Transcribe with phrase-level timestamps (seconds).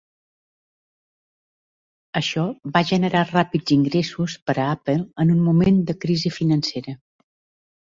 [2.21, 2.45] Això
[2.79, 6.99] va generar ràpids ingressos per a Apple en un moment de crisi financera.